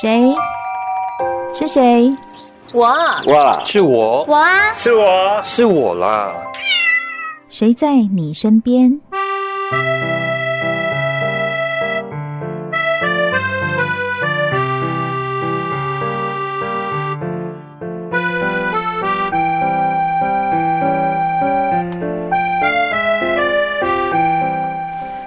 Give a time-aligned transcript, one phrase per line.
[0.00, 0.32] 谁？
[1.52, 2.08] 是谁？
[2.72, 2.86] 我。
[3.32, 4.24] 哇，是我。
[4.28, 6.32] 我啊，是我，是我啦。
[7.48, 9.00] 谁在你身边？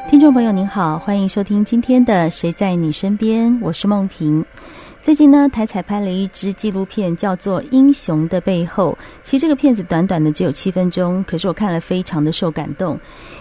[0.07, 4.45] 听众朋友您好，欢迎收听今天的《谁在你身边》，我是梦萍。
[5.01, 8.95] 最近呢，台彩拍了一支纪录片，叫做《英雄的背后》。
[9.23, 12.99] 其实这个片子短短的只有七分钟，可是我看了非常的受感动。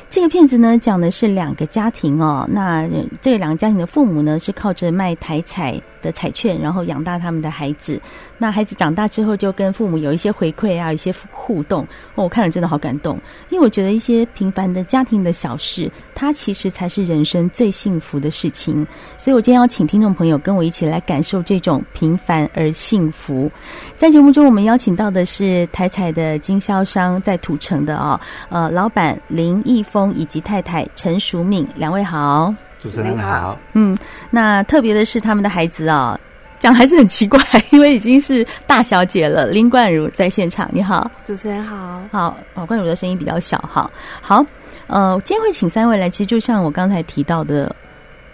[0.08, 2.48] 这个片子呢，讲的是两个家庭哦。
[2.50, 2.88] 那
[3.20, 8.00] 这两个家庭的父母呢，是靠着卖台彩的彩券，然后养大他们的孩子。
[8.38, 11.82] 那孩子长大之后，就跟父母有一些回馈啊，一些互动。
[12.14, 13.18] 哦，我看了真的好感动，
[13.50, 18.86] 因为我觉得一些平凡的家庭的小事，它其实才是人生最幸福的事情。
[19.18, 21.40] 所以我今天要请听众朋友跟我一起来感受。
[21.50, 23.50] 这种平凡而幸福，
[23.96, 33.96] 在节目中我们邀请到的是台彩的经销商，在土城的、哦，呃，老板林义峰以及太太陈淑敏，两位好，主持人好，嗯，
[34.30, 36.20] 那特别的是他们的孩子啊、哦，
[36.58, 37.38] 讲孩子很奇怪，
[37.70, 39.46] 因为已经是大小姐了。
[39.48, 44.44] 林冠如在现场，你好，主持人好，好，哦，冠如的声音比较小，哈，好，
[44.86, 47.74] 呃，今天会请三位来，其实就像我刚才提到的。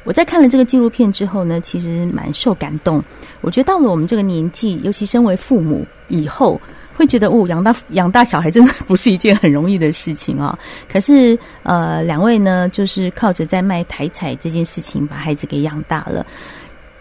[0.05, 3.03] 我在看了这个纪录片之后呢，其实蛮受感动。
[3.41, 6.61] 我觉得到了我们这个年纪，尤其身为父母以后，
[6.97, 10.59] 会觉得哦，养大养大小孩真的不是一件很容易的事情啊、
[10.91, 16.27] 可是呃，两位呢，就是靠着在卖台彩这件事情，把孩子给养大了。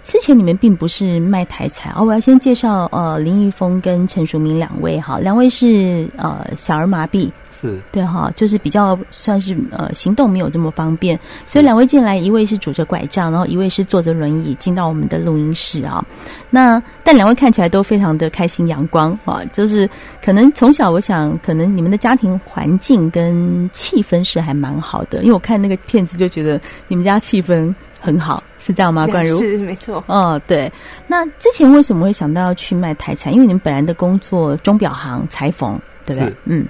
[0.04, 7.32] 之前你们并不是卖台彩哦，我要先介绍呃林义峰跟陈淑敏两位哈，两位是呃小儿麻痹。
[7.60, 16.06] 是对哈，就是比较算是呃行动没有这么方便，所以两位进来，一位是拄着拐杖，然后一位是坐着轮椅进到我们的录音室啊。
[16.50, 19.90] 那但两位看起来都非常的开心阳光啊，就是
[20.24, 29.08] 可能从小我想，可能你们的家庭环境跟气氛是还蛮好的，因为我看那个片子就觉得你们家气氛很好，是这样吗？
[29.12, 30.04] 冠如是没错。
[30.08, 30.72] 哦，对。
[31.08, 33.32] 那之前为什么会想到要去卖台彩？
[33.32, 36.34] 因为你们本来的工作钟表行裁缝，对不对？
[36.46, 36.68] 嗯。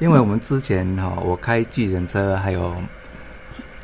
[0.00, 2.74] 因为我们之前哈，我开计程车，还有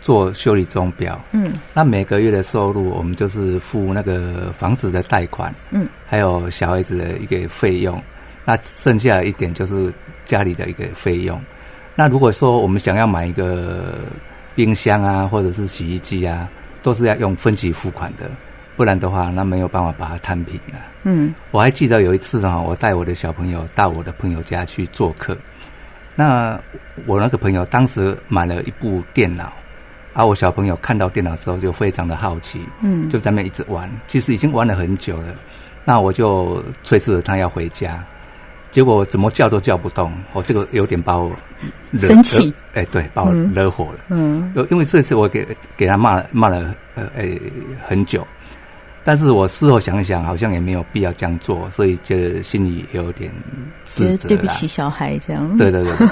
[0.00, 8.03] 做修理钟表，嗯，那每个月的收入，我们就是付那个房子的贷款，嗯，还有小孩子的一个费用，
[8.47, 9.93] 那剩下一点就是
[10.25, 11.38] 家里的一个费用。
[11.94, 13.98] 那如果说我们想要买一个
[14.54, 16.48] 冰箱啊，或者是洗衣机啊，
[16.83, 18.31] 都是要用分期付款的，
[18.75, 20.78] 不然的话，那没有办法把它摊平了。
[21.03, 25.37] 嗯，我还记得有一次呢，我带我的小朋友到我的朋友家去做客。
[26.16, 26.59] 那
[27.04, 29.53] 我那个朋友当时买了一部电脑，
[30.15, 35.34] 而、啊、我小朋友看到电脑之后就非常的好奇，嗯，就在那一直玩，其实已经玩了很久了。
[35.84, 38.03] 那我就催促着他要回家，
[38.72, 41.31] 结果怎么叫都叫不动，我、哦、这个有点把我
[41.99, 45.47] 生气，哎、欸，对，把我惹火了，嗯，因为这次我给
[45.77, 47.41] 给他骂了骂了呃哎、欸、
[47.87, 48.27] 很久。
[49.08, 53.30] 但是我事后想一想，好像也没有必要这样做，所以就心里有点
[53.84, 54.26] 自责。
[54.26, 55.56] 对不起小孩这样。
[55.56, 56.08] 对对对。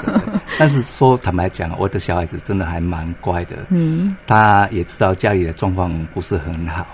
[0.57, 3.57] 但是说坦白讲，我的小孩子真的还蛮乖的。
[3.67, 4.15] 嗯。
[4.25, 6.87] 他也知道家里的状况不是很好，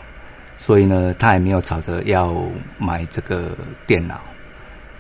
[0.58, 2.36] 所以呢，他也没有吵着要
[2.80, 3.52] 买这个
[3.86, 4.20] 电脑。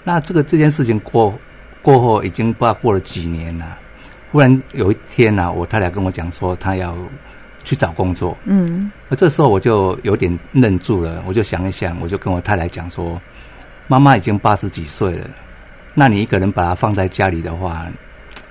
[0.03, 1.33] 那这个这件事情过
[1.81, 3.75] 过后，已经不知道过了几年了。
[4.31, 6.95] 忽然有一天呢、啊，我太太跟我讲说，她要。
[7.63, 13.21] 去找工作，嗯，那这时候我就有点愣住了，我就想一想，我就跟我太太讲说，
[13.87, 15.27] 妈妈已经八十几岁了，
[15.93, 17.85] 那你一个人把她放在家里的话，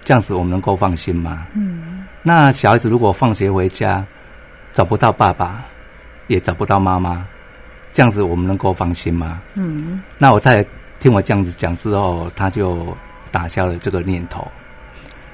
[0.05, 1.47] 这样子我们能够放心吗？
[1.55, 4.05] 嗯，那小孩子如果放学回家
[4.73, 5.65] 找不到爸爸，
[6.29, 7.27] 也找不到妈妈，
[7.93, 9.43] 这样子我们能够放心吗？
[9.55, 10.69] 嗯，那我太太
[11.01, 12.97] 听我这样子讲之后，她就
[13.33, 14.47] 打消了这个念头。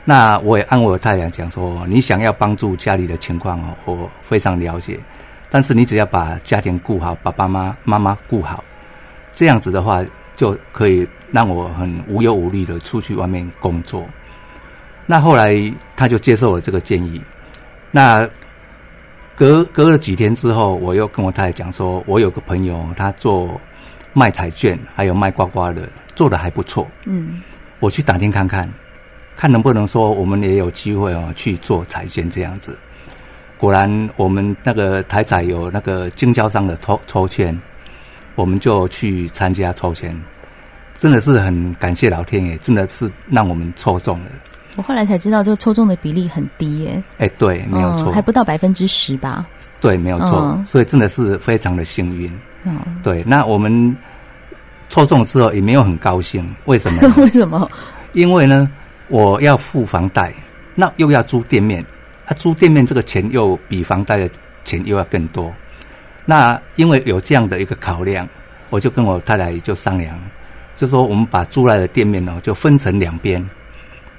[0.08, 5.00] 那我也安慰我太太讲说，你想要帮助家里的情况哦，我非常了解。
[5.50, 8.62] 但是你只要把家庭顾好，把爸妈妈妈顾好，
[9.32, 10.04] 这样子的话
[10.36, 14.06] 就可以让我很无忧无虑的出去外面工作。
[15.06, 15.60] 那后来
[15.96, 17.20] 他就接受了这个建议。
[17.90, 18.28] 那
[19.34, 23.60] 隔隔了几天之后，我又跟我太太讲说，我有个朋友他做
[24.12, 26.86] 卖彩券，还有卖刮刮的，做得还不错。
[27.06, 27.42] 嗯，
[27.80, 28.72] 我去打听看看。
[29.36, 32.76] 看能不能说我们也有机会哦去做彩券这样子。
[33.58, 37.58] 果然，我们那个台彩有那个经销商的抽抽签，
[38.34, 40.14] 我们就去参加抽签，
[40.98, 44.26] 真的是很感谢老天爷，真的是让我们抽中了。
[44.76, 47.02] 我后来才知道，这个抽中的比例很低耶。
[47.16, 49.46] 哎，对，没有错，嗯，还不到百分之十吧？
[49.80, 52.30] 对，没有错，嗯、所以真的是非常的幸运。
[52.64, 53.96] 嗯，对，那我们
[54.90, 57.00] 抽中之后也没有很高兴，为什么？
[57.16, 57.66] 为什么？
[58.12, 58.70] 因为呢，
[59.08, 60.32] 我要付房贷，
[60.74, 61.84] 那又要租店面，
[62.26, 64.30] 啊，租店面这个钱又比房贷的
[64.64, 65.52] 钱又要更多。
[66.24, 68.28] 那因为有这样的一个考量，
[68.70, 70.18] 我就跟我太太就商量，
[70.74, 73.48] 就说我们把租来的店面呢，就分成两边，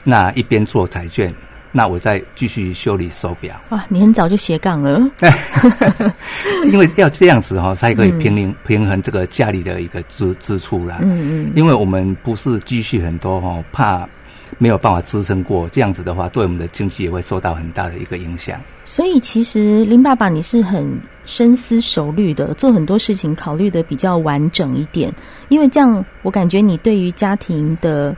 [0.04, 1.34] 那一边做彩券。
[1.70, 3.60] 那我再继续修理手表。
[3.70, 5.00] 哇，你很早就斜杠了。
[6.72, 11.00] 因为要这样子哈，才可以平衡平衡这个家里的一个支支出啦。
[11.02, 11.52] 嗯嗯。
[11.56, 14.10] 因为我们不是积蓄很多哈，怕
[14.58, 18.60] 没有办法支撑过，这样子的话，对我们的经济也会受到很大的一个影响。
[18.86, 25.14] 所以其实林爸爸你是很深思熟虑的，做很多事情考虑的比较完整一点。
[25.50, 28.16] 因为这样，我感觉你对于家庭的。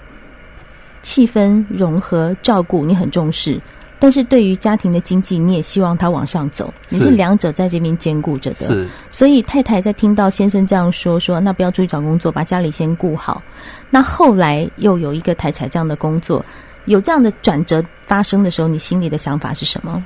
[1.01, 3.61] 气氛融合照顾你很重视，
[3.99, 6.73] 但是对于家庭的经济，你也希望他往上走。
[6.87, 8.67] 你是两者在这边兼顾着的。
[8.67, 13.43] 是，所以太太在听到先生这样说，说那不要出去找工作，把家里先顾好。
[13.89, 16.43] 那后来又有一个太太这样的工作，
[16.85, 20.01] 有这样的转折发生的时候，你心里的想法是什么？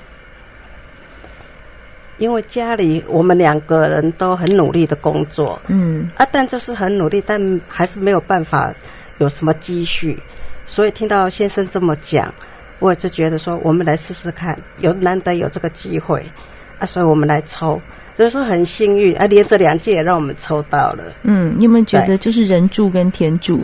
[2.17, 8.73] 因为家里我们两个人都很努力的工作，嗯啊，但就是很努力，但还是没有办法
[9.17, 10.17] 有什么积蓄。
[10.65, 12.33] 所以听到先生这么讲，
[12.83, 16.21] 我就觉得说，我们来试试看，有难得有这个机会
[16.79, 17.81] 啊，所以我们来抽，
[18.13, 21.05] 就是说很幸运啊，连着两届也让我们抽到了。
[21.23, 23.61] 嗯，你有没有觉得就是人助跟天助，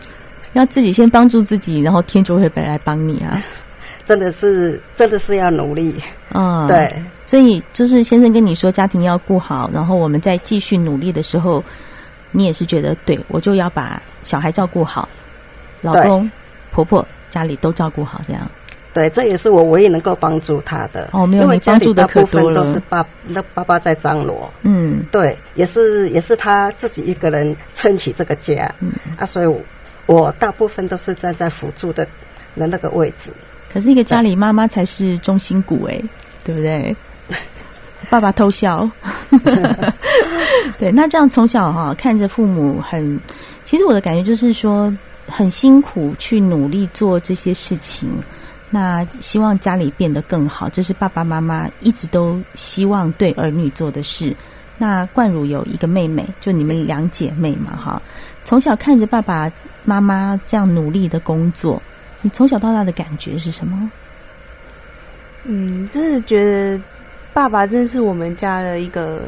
[0.54, 3.44] 要自己先帮助自己，然后天就会来帮你啊？
[4.08, 6.02] 真的是，真的是要努力。
[6.34, 6.90] 嗯，对。
[7.26, 11.62] 所以就是先生跟你说家庭要顾好，然后我们再继续努力的时候，
[12.32, 15.10] 你也是觉得对，我就要把小孩照顾好，
[15.82, 16.32] 老公。
[16.72, 18.50] 婆婆家里都照顾好，这样。
[18.92, 21.10] 对，这也是我唯一能够帮助他的。
[21.14, 22.56] 哦，没有，你帮助的可多了。
[22.56, 24.52] 大部分都是爸，那爸爸在张罗。
[24.64, 28.74] 嗯，对，也是也是他自己一个人撑起这个家。
[28.80, 29.62] 嗯啊，所以我，
[30.08, 32.04] 我大部分都是站在辅助的
[32.56, 33.32] 的那个位置。
[33.72, 36.02] 可是，一个家里妈妈才是中心骨，哎，
[36.44, 36.96] 对不对？
[38.10, 38.90] 爸爸偷笑。
[40.80, 43.20] 对，那这样从小哈看着父母很，
[43.64, 44.92] 其实我的感觉就是说。
[45.32, 48.10] 很辛苦去努力做这些事情，
[48.70, 54.36] 那希望家里变得更好，这是爸爸妈妈一直都希望对儿女做的事。
[54.78, 58.02] 那冠儒有一个妹妹，就你们两姐妹嘛，哈，
[58.44, 59.52] 从小看着爸爸
[59.84, 61.82] 妈妈这样努力的工作，
[62.22, 63.92] 你从小到大的感觉是什么？
[65.44, 66.82] 嗯，真的觉得
[67.34, 69.24] 爸爸真是我们家的一个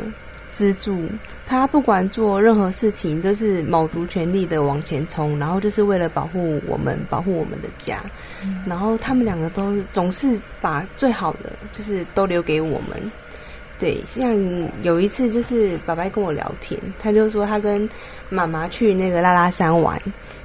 [0.52, 1.06] 支柱。
[1.46, 8.02] 他不管做任何事情，都是卯足全力的往前冲，然后就是为了保护我们，保护我们的家。
[8.44, 13.12] 嗯、然后他们两个都总是把最好的，就是都留给我们。
[13.80, 14.32] 对，像
[14.84, 17.90] 有一次，就是爸爸跟我聊天，他就说他跟
[18.30, 20.00] 妈妈去那个拉拉山玩。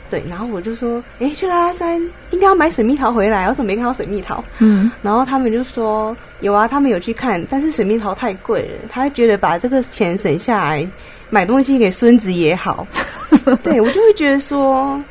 [0.08, 2.00] 对，然后我就说，哎，去拉拉山
[2.30, 4.42] 应该要买水蜜桃回来，我怎么没看到水蜜桃？
[4.58, 10.88] 嗯，然后他们就说有啊，他们有去看，但是水蜜桃太贵了，他觉得把这个钱省下来
[11.28, 12.86] 买东西给孙子也好。
[13.62, 15.02] 对，我就会觉得说，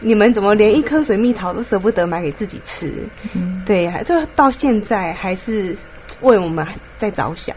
[0.00, 2.92] 你们怎么连一颗水蜜桃都舍不得买给自己吃？
[3.34, 5.76] 嗯，对，这到现在还是
[6.22, 6.66] 为我们
[6.96, 7.54] 在着想。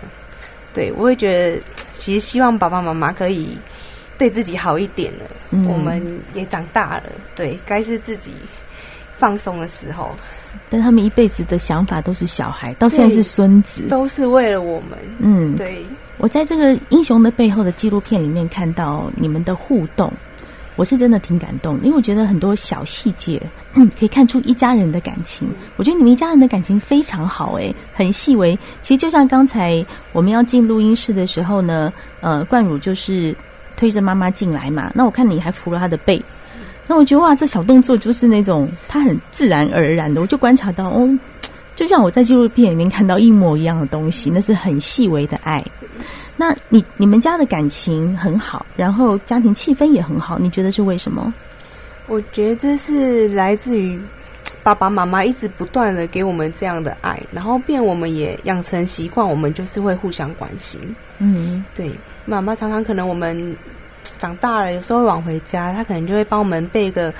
[0.73, 1.61] 对，我会觉得，
[1.93, 3.57] 其实希望爸爸妈妈可以。
[4.17, 6.01] 对自己好一点了，嗯、我们
[6.33, 7.03] 也长大了，
[7.35, 8.31] 对，该是自己
[9.17, 10.11] 放松的时候。
[10.69, 14.97] 但他们一辈子的想法都是小孩，到现在是孙子，都是为了我们。
[15.19, 15.83] 嗯，对。
[16.17, 20.13] 我在这个英雄的背后的纪录片里面看到你们的互动，
[20.75, 23.41] 我是真的挺感动，因为我觉得很多小细节，
[23.73, 25.49] 嗯， 可以看出一家人的感情。
[25.75, 28.57] 我觉得你们一家人的感情非常好，诶，很细微。
[28.81, 31.91] 其实就像刚才我们要进录音室的时候呢，
[32.21, 33.35] 呃，冠儒就是。
[33.75, 36.21] 推着妈妈进来嘛，那我看你还扶了她的背，
[36.87, 41.09] 那我觉得哇，这小动作就是那种他很自然而然的，我就观察到哦，
[41.75, 45.63] 就像我在纪录片里面看到一模一样的东西，那是很细微的爱。
[46.35, 51.33] 那你你们家的感情很好，然后家庭气氛也很好，你觉得是为什么？
[52.07, 53.99] 我觉得这是来自于
[54.61, 60.79] 爸爸妈妈一直不断的给我们这样的爱，然后变我们也养成习惯，我们就是会互相关心。
[61.19, 61.91] 嗯，对。
[62.25, 63.55] 妈妈常常可能我们
[64.17, 67.13] 长大了，有时候晚回家，她可能就会帮我们备个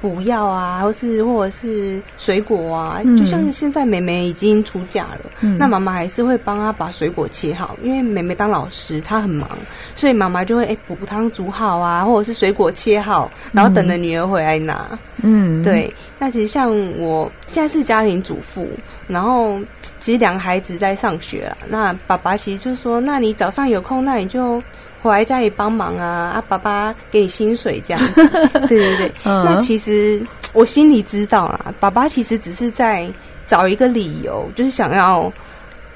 [0.00, 9.46] 补药啊，或是或者是水果啊，嗯、就像现在妹妹已经出嫁了，嗯、那妈妈还是会帮她把水果切好，因为妹妹当老师她很忙，
[9.94, 14.98] 所以妈妈就会哎补汤煮好啊，或者是水果切好，然后等着女儿回来拿。
[15.22, 15.92] 嗯，对。
[16.18, 18.68] 那其实像我现在是家庭主妇，
[19.06, 19.60] 然后
[19.98, 24.62] 其实两个孩子在上学了，那爸爸其实就说，那你早上有空，那你就。
[25.02, 26.32] 回来家里帮忙啊！
[26.34, 28.28] 啊，爸爸给你薪水这样子，
[28.68, 29.12] 对对对。
[29.24, 33.10] 嗯、那其实我心里知道啦，爸爸其实只是在
[33.46, 35.32] 找一个理由，就是想要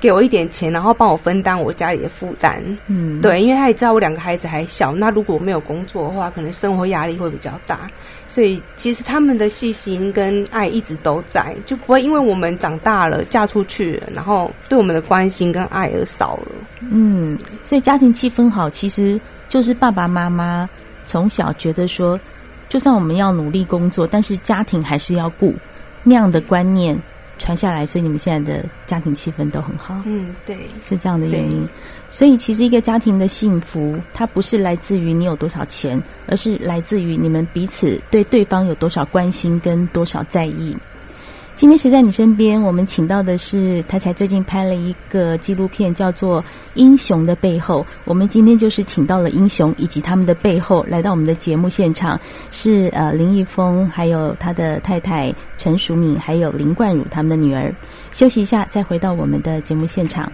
[0.00, 2.62] 给我一点钱，然后帮我分担我家里的负担。
[2.86, 7.90] 嗯，对，因为他也知道我两个孩子还小，那如果我没有工作的话，可能生活压力会比较大。
[8.34, 16.48] 所以其实他们的细心跟爱一直都在，就不会因为我们长大了嫁出去了，然后对我们的关心跟爱而少了。
[16.90, 20.68] 嗯，所以家庭气氛好，其实就是爸爸妈妈
[21.04, 22.18] 从小觉得说，
[22.68, 25.54] 就算我们要努力工作，但是家庭还是要顾，
[26.02, 27.00] 那样的观念。
[27.38, 30.00] 传下来，所以你们现在的家庭气氛都很好。
[30.04, 31.66] 嗯，对，是这样的原因。
[32.10, 40.76] 所以，其实一个家庭的幸福，它不是来自于你有多少钱，而是来自于你们彼此对对方有多少关心跟多少在意。
[41.56, 42.60] 今天谁在你身边？
[42.60, 46.42] 我们请到的是他，才最近拍了一个纪录片，叫做
[46.74, 47.86] 《英雄的背后》。
[48.04, 52.20] 我们今天就是请到了英雄以及他们的背后来到我们的节目现场，
[52.50, 57.72] 是呃林一峰，还有他的太太陈淑敏，还有林冠儒他们的女儿。
[58.10, 60.30] 休息一下，再回到我们的节目现场。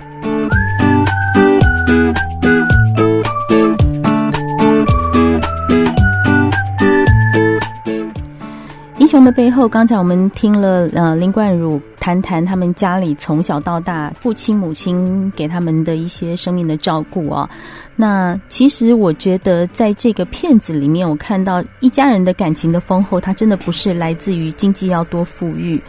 [9.24, 17.48] 的背后，刚才我们听了呃林冠儒谈谈他们家里从小到大父亲母亲给他们的一些生命的照顾哦。
[17.96, 25.80] 那其实我觉得在这个片子里面，我看到一家人的感情的丰厚，它真的不是来自于经济要多富裕。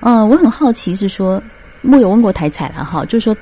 [0.00, 1.42] 嗯、我很好奇是说，
[1.82, 3.36] 我有问过台彩了哈，就是说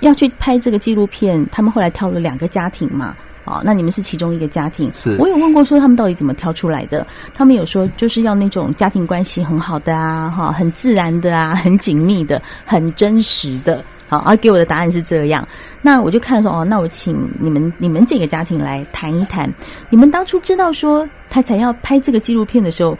[0.00, 3.16] 要去拍这个纪录片，他们后来挑了两个家庭嘛。
[3.44, 4.90] 哦，那你们是其中一个家庭。
[4.94, 7.06] 是，我有问过说他们到底怎么挑出来的？
[7.34, 13.84] 他们有说就是要那种家庭关系很好的啊，哈，很自然的啊，很紧密的，很真实的。
[14.08, 15.46] 好，而给我的答案是这样。
[15.80, 19.52] 那我就看说，哦，那我请你们你们这个家庭来谈一谈，
[19.90, 22.96] 你们当初知道说他才要拍这个纪录片的时候，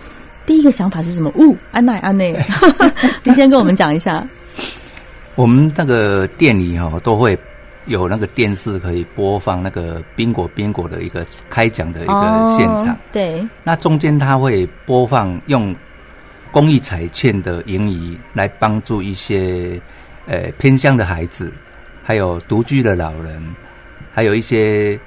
[0.47, 1.31] 第一个想法是什么？
[1.37, 2.33] 呜、哦，安奈安奈，
[3.23, 4.27] 你先跟我们讲一下。
[5.35, 7.39] 我们那个店里哈都会。
[7.87, 13.47] 有那个电视可以播放那个宾果宾果的一个开讲的一个现场，哦、对。
[13.63, 15.75] 那中间他会播放用
[16.51, 19.79] 公益彩券的盈余来帮助一些
[20.27, 21.53] 呃偏乡的孩子，
[22.03, 23.55] 还有独居的老人，
[24.15, 24.99] 还有一些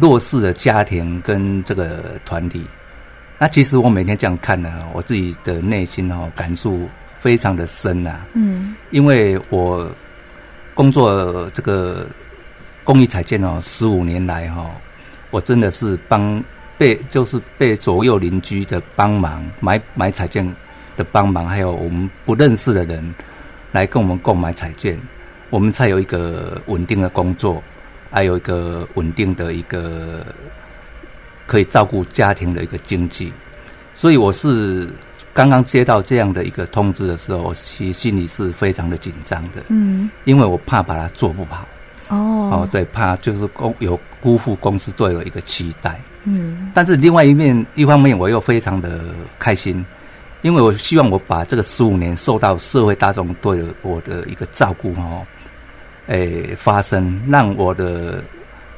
[0.00, 2.64] 弱势的家庭跟这个团体。
[3.38, 6.88] 那其实我每天这样看呢，我自己的内心哦感触
[7.18, 8.26] 非常的深呐、啊。
[8.32, 9.90] 嗯，因为我。
[10.74, 12.04] 工作这个
[12.82, 14.68] 公益彩券哦，十五年来哈，
[15.30, 16.42] 我真的是帮
[16.76, 20.44] 被就是被左右邻居的帮忙买买彩券
[20.96, 23.14] 的帮忙，还有我们不认识的人
[23.70, 25.00] 来跟我们购买彩券，
[25.50, 27.62] 我们才有一个稳定的工作，
[28.10, 30.26] 还有一个稳定的一个
[31.46, 33.32] 可以照顾家庭的一个经济，
[33.94, 34.88] 所以我是。
[35.34, 39.64] 刚刚接到这样的一个通知的时候，我其实心里是非常的紧张的。
[39.66, 41.66] 嗯，因为我怕把它做不好。
[42.08, 42.16] 哦，
[42.52, 46.00] 哦，对，怕就是公有辜负公司对我一个期待。
[46.22, 49.00] 嗯，但是另外一面，一方面我又非常的
[49.36, 49.84] 开心，
[50.42, 55.26] 因为我希望我把这个十五年受到社会大众对我的一个照顾哦，
[56.06, 58.22] 诶，发声，让我的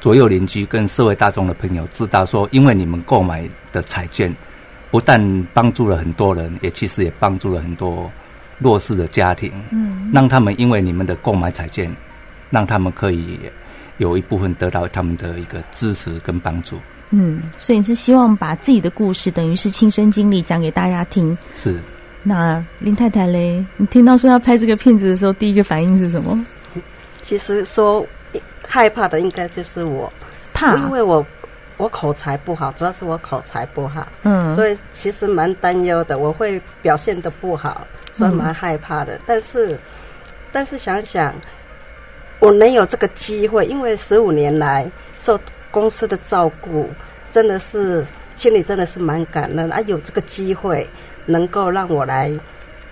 [0.01, 4.35] 左右邻居跟社会大众的朋友知道说，因为你们购买的彩券。
[4.89, 8.09] 不但帮助了很多人，也其实也帮助了很多
[8.57, 9.51] 弱势的家庭。
[9.71, 11.93] 嗯，让他们因为你们的购买彩券，
[12.49, 13.39] 让他们可以
[13.97, 16.79] 有一部分得到他们的一个支持跟帮助。
[17.09, 21.37] 嗯，所以你是希望把自己的故事，等于是亲身经历讲给大家听。
[21.53, 21.77] 是。
[22.23, 26.45] 那林太太嘞，你听到说要拍这个片子的时候，第一个反应是什么？
[27.21, 28.05] 其实说
[28.61, 30.11] 害怕的应该就是我，
[30.53, 31.25] 怕，因为我。
[31.77, 36.17] 我口才不好，主要是我口才不好，嗯，所以其实蛮担忧的。
[36.17, 39.15] 我会表现的不好，所以蛮害怕的。
[39.15, 39.79] 嗯、但是，
[40.51, 41.33] 但是想想，
[42.39, 46.89] 我能有这个机会，因为十五年来受公司的照顾，
[47.31, 48.03] 真的是
[48.35, 49.79] 心里真的是蛮感恩啊！
[49.81, 50.89] 有这个机会
[51.27, 52.31] 能够让我来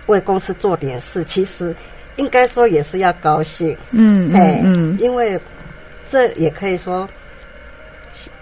[0.06, 1.74] 为公司做点事，其实
[2.14, 5.40] 应该说也是要高兴，嗯，哎，嗯，因为
[6.08, 7.08] 这也可以说。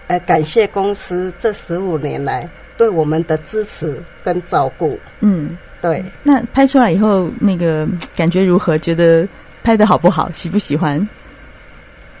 [0.07, 4.99] 呃，感谢公司这十五年来对我们的支持跟照顾。
[5.19, 6.03] 嗯，对。
[6.23, 8.77] 那拍出来以后，那个感觉如何？
[8.77, 9.27] 觉得
[9.63, 10.29] 拍的好不好？
[10.31, 11.07] 喜不喜欢？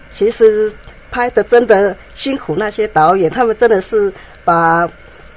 [0.09, 0.71] 其实
[1.11, 4.11] 拍的真的辛苦，那些导演他们真的是
[4.43, 4.89] 把。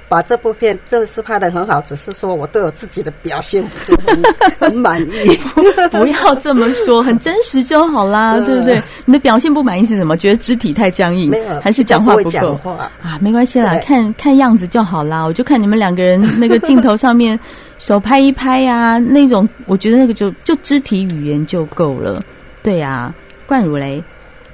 [0.09, 4.21] 把这部片真的是拍的很好，只是说我对我自己的表现不是很
[4.59, 5.39] 很满意。
[5.91, 8.81] 不要这么说，很真实就好啦， 对不对？
[9.05, 10.17] 你的表现不满意是什么？
[10.17, 12.91] 觉得肢体太僵硬，没有，还是讲话不够不啊？
[13.21, 15.23] 没关系啦，看看样子就好啦。
[15.23, 17.39] 我就看你们两个人那个镜头上面
[17.77, 22.21] 手拍一拍呀、啊，那种我觉得那个就就肢体语言就够了。
[22.63, 23.13] 对呀、啊，
[23.45, 24.03] 冠如嘞。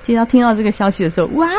[0.05, 1.49] 接到听到这个消息的时候，哇，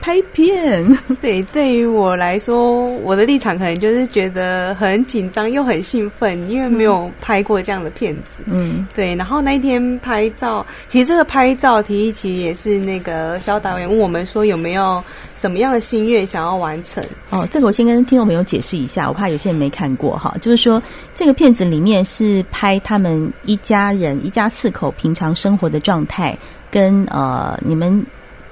[0.00, 0.82] 拍片！
[1.20, 8.38] 对，对于我来说，我的立场可能就是觉得很紧张又很兴奋，因为没有拍过这样的片子。
[8.46, 9.14] 嗯，对。
[9.14, 17.04] 然后那一天拍照，其实这个拍照提议其实也是那个肖导演问我们说有没有什么样的心愿想要完成。
[17.28, 20.82] 哦，这个我先跟听众朋友解释一下，我怕有些人没看过哈，就是说
[21.14, 26.34] 这个片子里面是拍他们一家人一家四口平常生活的状态。
[26.72, 28.04] 跟呃，你们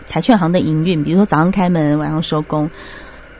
[0.05, 2.71] 彩券行的营运，比如说早上开门，晚上收工，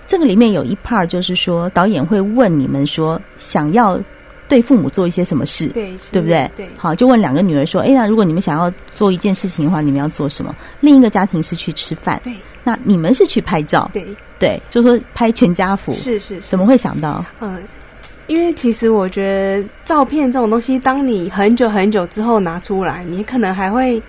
[0.07, 4.01] 这个里面有一 part 就是说，导演会问你们说，想要
[4.49, 6.51] 对父母做一些什么事，对，对不对？
[6.57, 10.57] 对，好，就问两个女儿说，哎，那如果你们想要做一件事情的话，你们要做什么？
[10.81, 12.35] 另一个家庭是去吃饭，对，
[12.65, 14.07] 那你们是去拍照，对，
[14.39, 17.23] 对，就说拍全家福，是是，是，怎么会想到？
[17.41, 17.63] 嗯。
[18.31, 24.01] 因为其实我觉得照片这种东西，当你很久很久之后拿出来，你可能还会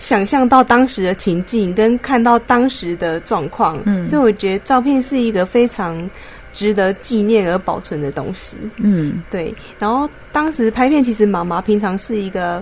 [0.00, 3.78] 想象到当时的情境，跟看到当时的状况。
[3.84, 6.10] 嗯，所以我觉得照片是一个非常
[6.52, 8.56] 值得纪念而保存的东西。
[8.78, 9.54] 嗯，对。
[9.78, 12.60] 然后当时拍片，其实妈妈平常是一个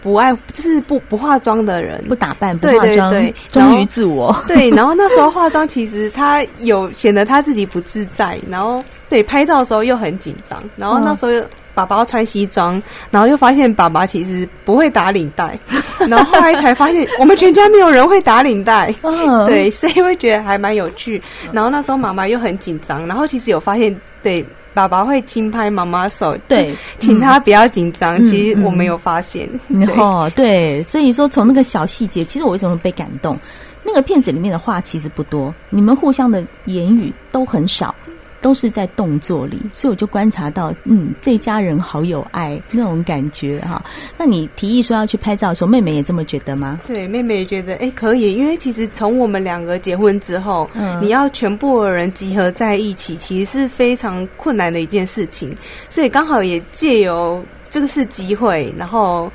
[0.00, 4.44] 不爱，就是不不化妆的人，不打扮，不化妆，对，忠于自我。
[4.46, 8.80] 对，然后那时候 化妆，其实她有显得她自己不自在，然后。
[9.10, 15.58] 对，拍照的时候又很紧张，然后那时候爸爸要穿西装，哦，然后又发现爸爸其实不会打领带，
[16.08, 21.20] 然后后来才发现我们全家没有人会打领带，哦， 对，所以会觉得还蛮有趣。
[21.52, 28.24] 然后那时候妈妈又很紧张，然后其实有发现，对，爸爸会轻拍妈妈手，对，请他不要紧张，嗯。
[28.24, 33.36] 其实我没有发现，然后，嗯，对，所以说从那个小细节，其实我为什么被感动？
[33.82, 37.94] 那个片子里面的话其实不多，你们互相的言语都很少。
[38.40, 43.84] 都是在动作里，所以我就观察到，嗯，这家人好有爱那种感觉哈。
[44.16, 46.80] 那你提议说要去拍照的时候，妹妹也这么觉得吗？
[46.86, 55.54] 对，妹妹也觉得，哎，可以，因为其实从我们两个结婚之后，嗯，你要全部的人集合在一起，其实是非常困难的一件事情，
[55.88, 59.30] 所以刚好也借由这个是机会，然后。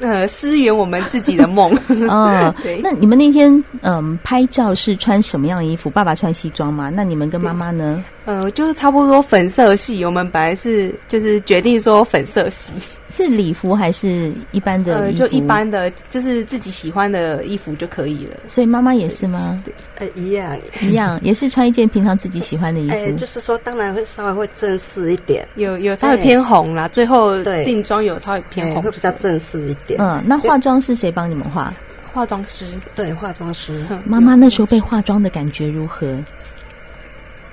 [0.00, 1.76] 呃，思源我们自己的梦。
[1.88, 2.80] 嗯 对。
[2.82, 5.88] 那你们那天嗯拍照是穿什么样的衣服？
[5.90, 6.90] 爸爸穿西装吗？
[6.94, 8.02] 那你们跟妈妈呢？
[8.24, 10.04] 呃，就是差不多粉色系。
[10.04, 12.72] 我们本来是就是决定说粉色系。
[13.10, 14.98] 是礼服还是一般的？
[14.98, 18.36] 呃，就一般的，就是自己喜欢的衣服就可以了。
[18.48, 19.62] 所以妈妈也是吗？
[19.98, 22.94] 呃，一样，一样，也是穿一件平常自己喜欢的衣服。
[22.94, 26.88] 哎，就是说，当然会稍微会正式一点，有有稍微偏红啦。
[26.88, 30.00] 最后定妆有稍微偏红，会比较正式一点。
[30.00, 31.72] 嗯，那化妆是谁帮你们化？
[32.12, 32.64] 化妆师，
[32.94, 33.84] 对，化妆师。
[34.06, 36.16] 妈妈那时候被化妆的感觉如何？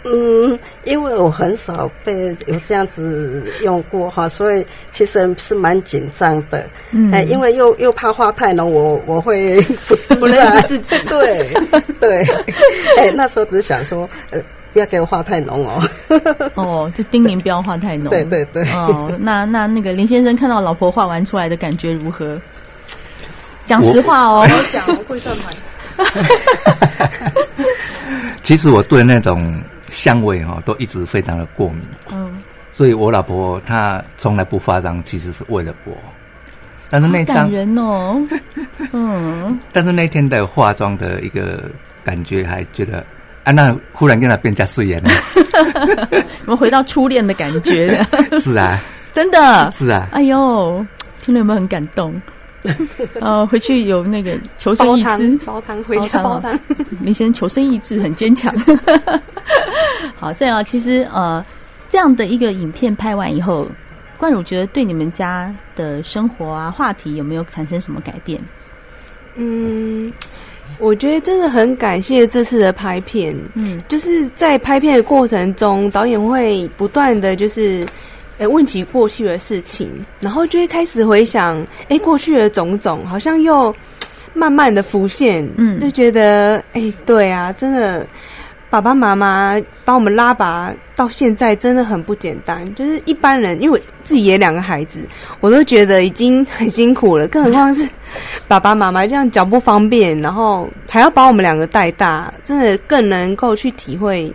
[0.06, 6.68] 嗯，因为我很少被有这样子用过哈，所以其实是蛮紧张的。
[6.92, 10.98] 嗯，哎，因为又又怕画太浓，我我会不不认识自己。
[11.08, 11.54] 对
[12.02, 12.22] 对，
[13.00, 14.42] 哎，那时候只是想说，呃，
[14.74, 15.82] 不要给我画太浓哦。
[16.56, 18.10] 哦，就叮咛不要画太浓。
[18.10, 18.70] 对对对。
[18.74, 22.38] 哦，那那那个林先生看到老婆画完出来的感觉如何？
[23.66, 24.46] 讲实话哦。
[24.46, 25.54] 我讲会算盘。
[28.44, 29.58] 其实我对那种。
[29.94, 32.36] 香味哈都一直非常的过敏，嗯，
[32.72, 35.96] 所以我老婆她从来不化妆，其实是为了我。
[36.90, 38.22] 但是那张人哦，
[38.92, 41.64] 嗯，但是那天的化妆的一个
[42.04, 43.06] 感觉，还觉得
[43.44, 45.10] 啊，那忽然跟她变加素颜了，
[46.46, 48.04] 我们回到初恋的感觉。
[48.42, 48.82] 是啊，
[49.14, 50.86] 真的，是啊，哎呦，
[51.22, 52.20] 听了有没有很感动？
[53.20, 56.58] 呃，回去有那个求生意志，煲汤回家煲汤。
[57.02, 58.54] 林先生求生意志很坚强。
[60.20, 61.44] 好，所以啊，其实呃，
[61.90, 63.68] 这样的一个影片拍完以后，
[64.18, 68.40] 冠儒觉得对你们家的生活啊、话题有没有产生什么改变？
[69.36, 70.12] 嗯，
[70.80, 73.36] 我觉得真的很感谢这次的拍片。
[73.56, 77.86] 嗯，就是在拍片的过程中，导演会不断的就是。
[78.40, 83.74] 哎，问起过去的事情，然后就会开始回想，哎，过去的种种，好像又
[84.34, 88.06] 慢慢的浮现，嗯，就觉得，哎，对啊，真的，
[88.70, 95.06] 爸爸妈妈帮我们拉拔到现在真的很不简单，就是一般人，因为我自己也两个孩子，
[95.40, 97.88] 我都觉得已经很辛苦了，更何况是
[98.48, 104.34] 爸爸妈妈这样脚不方便，然后还要把我们两个带大，真的更能够去体会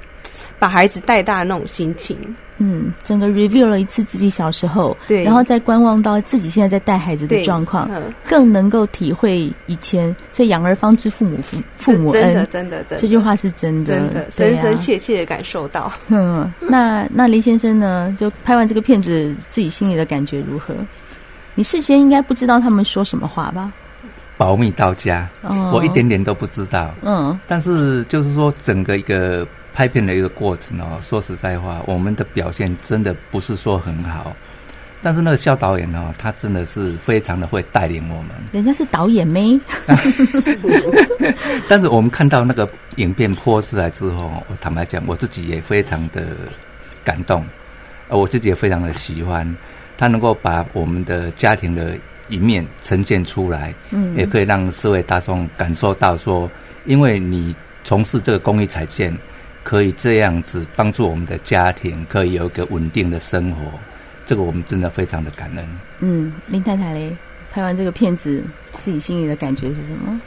[0.59, 2.17] 把孩子带大的那种心情。
[2.59, 7.89] 嗯，整个 review 了一次自己小时候，对，然后再观望到自己现在在带孩子的状况，
[8.27, 10.15] 更能够体会以前。
[10.33, 15.93] 所以养儿方知父母父父母恩，真的真的真的，这句话是真的，真的深深切切的感受到。
[16.09, 18.15] 嗯，那那林先生呢？
[18.19, 20.75] 就拍完这个片子，自己心里的感觉如何？
[21.55, 23.73] 你事先应该不知道他们说什么话吧？
[24.37, 26.93] 保密到家，哦，我一点点都不知道。
[27.03, 29.47] 嗯，但是就是说整个一个。
[29.79, 34.35] 拍片的一个过程哦，说实在话，我们的表现真的不是说很好，
[35.01, 38.31] 但是那个肖导演哦，他真的是非常的会带领我们。
[38.51, 39.57] 人家是导演咩？
[41.69, 46.27] 但是我们看到那个影片播出来之后，我坦白讲，我自己也非常的
[47.05, 47.47] 感动，
[48.09, 49.57] 呃，我自己也非常的喜欢
[49.97, 51.97] 他能够把我们的家庭的
[52.29, 56.51] 一面呈现出来，嗯，也可以让社会大众感受到说，
[56.85, 59.17] 因为你从事这个公益彩券。
[59.69, 63.71] 可以这样子帮助我们的家庭，可以有一个稳定的生活，
[64.25, 65.69] 这个我们真的非常的感恩。
[65.99, 67.15] 嗯，林太太嘞，
[67.53, 70.19] 拍完这个片子，自己心里的感觉是什么？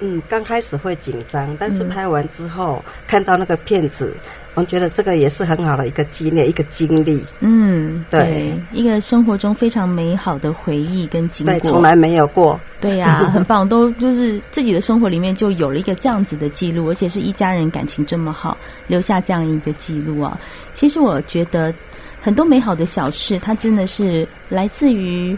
[0.00, 4.16] 嗯，刚开始会紧张，但是拍完之后，嗯、看到那个片子。
[4.54, 7.22] 我觉得这个也是很好的一个纪念，一个经历。
[7.40, 12.58] 嗯，对，对，一个生活中非常美好的回忆跟经过，对，从来没有过。
[12.80, 20.38] 对呀、啊， 很棒，都就是自己的生活里面就有了一个这样子的记录，而且是一家人感情这么好，留下这样一个记录啊。
[20.72, 21.74] 其实我觉得
[22.22, 25.36] 很多美好的小事，它真的是来自于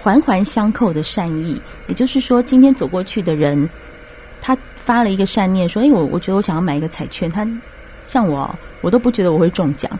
[0.00, 1.60] 环环相扣的善意。
[1.86, 3.68] 也就是说，今天走过去的人，
[4.40, 7.46] 他发了一个善念，说：“哎，我我觉得我想要买一个彩券。”他
[8.06, 9.90] 像我，我都不觉得我会中奖，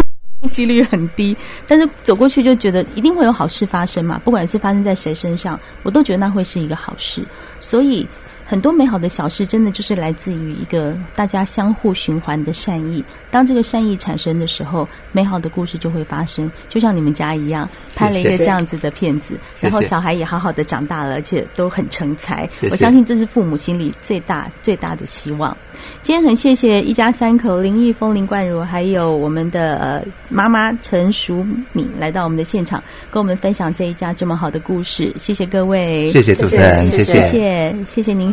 [0.50, 1.36] 几率很低。
[1.66, 7.24] 但是走过去就觉得一定会有好事发生嘛，不管是发生在谁身上，我都觉得那会是一个好事。
[7.60, 8.06] 所以。
[8.46, 13.02] 很多美好的小事，真的就是来自于一个大家相互循环的善意。
[13.30, 16.50] 当这个善意产生的时候，美好的故事就会发生。
[16.68, 22.48] 就像你们家一样，拍了一个这样子的片子，谢谢，然后小孩也好好的长大了，而且都很成才。
[22.70, 25.56] 我相信这是父母心里最大最大的希望。
[26.02, 26.80] 今天很谢谢。
[26.82, 35.12] 一家三口林玉峰、林冠如，还有我们的呃妈妈陈淑敏来到我们的现场，跟我们分享这一家这么好的故事。
[35.18, 35.44] 谢谢。
[35.44, 36.34] 各位，谢谢。
[36.34, 37.04] 主持人，谢。
[37.04, 38.02] 谢，谢。
[38.02, 38.32] 谢您